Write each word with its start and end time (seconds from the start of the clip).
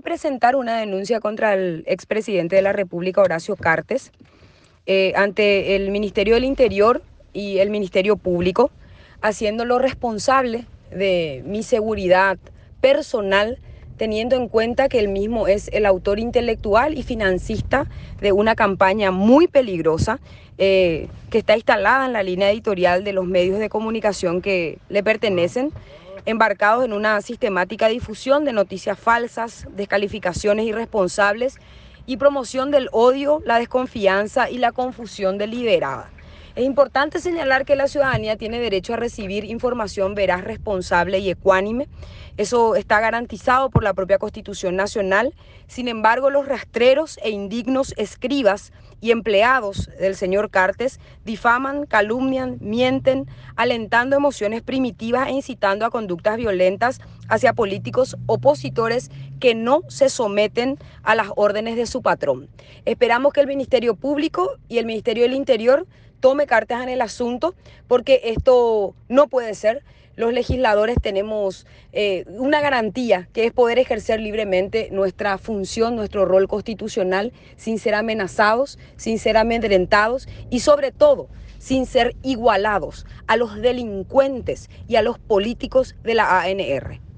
presentar 0.00 0.56
una 0.56 0.78
denuncia 0.78 1.20
contra 1.20 1.54
el 1.54 1.84
expresidente 1.86 2.56
de 2.56 2.62
la 2.62 2.72
República, 2.72 3.20
Horacio 3.22 3.56
Cartes, 3.56 4.12
eh, 4.86 5.12
ante 5.16 5.76
el 5.76 5.90
Ministerio 5.90 6.34
del 6.34 6.44
Interior 6.44 7.02
y 7.32 7.58
el 7.58 7.70
Ministerio 7.70 8.16
Público, 8.16 8.70
haciéndolo 9.20 9.78
responsable 9.78 10.66
de 10.90 11.42
mi 11.46 11.62
seguridad 11.62 12.38
personal, 12.80 13.58
teniendo 14.00 14.34
en 14.34 14.48
cuenta 14.48 14.88
que 14.88 14.98
él 14.98 15.08
mismo 15.08 15.46
es 15.46 15.68
el 15.74 15.84
autor 15.84 16.18
intelectual 16.18 16.96
y 16.96 17.02
financista 17.02 17.86
de 18.22 18.32
una 18.32 18.54
campaña 18.54 19.10
muy 19.10 19.46
peligrosa 19.46 20.20
eh, 20.56 21.08
que 21.28 21.36
está 21.36 21.54
instalada 21.54 22.06
en 22.06 22.14
la 22.14 22.22
línea 22.22 22.50
editorial 22.50 23.04
de 23.04 23.12
los 23.12 23.26
medios 23.26 23.58
de 23.58 23.68
comunicación 23.68 24.40
que 24.40 24.78
le 24.88 25.02
pertenecen 25.02 25.70
embarcados 26.24 26.86
en 26.86 26.94
una 26.94 27.20
sistemática 27.20 27.88
difusión 27.88 28.46
de 28.46 28.54
noticias 28.54 28.98
falsas, 28.98 29.66
descalificaciones 29.76 30.64
irresponsables 30.64 31.58
y 32.06 32.16
promoción 32.16 32.70
del 32.70 32.88
odio, 32.92 33.42
la 33.44 33.58
desconfianza 33.58 34.48
y 34.48 34.56
la 34.56 34.72
confusión 34.72 35.36
deliberada. 35.36 36.08
Es 36.56 36.64
importante 36.64 37.20
señalar 37.20 37.64
que 37.64 37.76
la 37.76 37.86
ciudadanía 37.86 38.36
tiene 38.36 38.58
derecho 38.58 38.94
a 38.94 38.96
recibir 38.96 39.44
información 39.44 40.16
veraz, 40.16 40.42
responsable 40.42 41.20
y 41.20 41.30
ecuánime. 41.30 41.88
Eso 42.36 42.74
está 42.74 42.98
garantizado 42.98 43.70
por 43.70 43.84
la 43.84 43.94
propia 43.94 44.18
Constitución 44.18 44.74
Nacional. 44.74 45.32
Sin 45.68 45.86
embargo, 45.86 46.28
los 46.28 46.48
rastreros 46.48 47.18
e 47.22 47.30
indignos 47.30 47.94
escribas 47.96 48.72
y 49.00 49.12
empleados 49.12 49.88
del 50.00 50.16
señor 50.16 50.50
Cartes 50.50 50.98
difaman, 51.24 51.86
calumnian, 51.86 52.58
mienten, 52.60 53.26
alentando 53.54 54.16
emociones 54.16 54.62
primitivas 54.62 55.28
e 55.28 55.32
incitando 55.32 55.86
a 55.86 55.90
conductas 55.90 56.36
violentas 56.36 57.00
hacia 57.28 57.52
políticos 57.52 58.16
opositores 58.26 59.10
que 59.38 59.54
no 59.54 59.82
se 59.88 60.08
someten 60.08 60.78
a 61.04 61.14
las 61.14 61.28
órdenes 61.36 61.76
de 61.76 61.86
su 61.86 62.02
patrón. 62.02 62.48
Esperamos 62.84 63.32
que 63.32 63.40
el 63.40 63.46
Ministerio 63.46 63.94
Público 63.94 64.56
y 64.68 64.78
el 64.78 64.86
Ministerio 64.86 65.22
del 65.22 65.34
Interior 65.34 65.86
tome 66.20 66.46
cartas 66.46 66.82
en 66.82 66.88
el 66.88 67.00
asunto, 67.00 67.54
porque 67.88 68.20
esto 68.24 68.94
no 69.08 69.28
puede 69.28 69.54
ser. 69.54 69.82
Los 70.16 70.32
legisladores 70.32 70.96
tenemos 71.00 71.66
eh, 71.92 72.24
una 72.28 72.60
garantía 72.60 73.28
que 73.32 73.46
es 73.46 73.52
poder 73.52 73.78
ejercer 73.78 74.20
libremente 74.20 74.88
nuestra 74.92 75.38
función, 75.38 75.96
nuestro 75.96 76.26
rol 76.26 76.46
constitucional, 76.46 77.32
sin 77.56 77.78
ser 77.78 77.94
amenazados, 77.94 78.78
sin 78.96 79.18
ser 79.18 79.36
amedrentados 79.36 80.28
y 80.50 80.60
sobre 80.60 80.92
todo 80.92 81.28
sin 81.58 81.84
ser 81.84 82.16
igualados 82.22 83.06
a 83.26 83.36
los 83.36 83.60
delincuentes 83.60 84.70
y 84.88 84.96
a 84.96 85.02
los 85.02 85.18
políticos 85.18 85.94
de 86.02 86.14
la 86.14 86.40
ANR. 86.40 87.09